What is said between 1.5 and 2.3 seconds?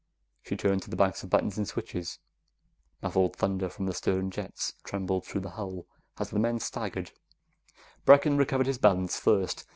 and switches.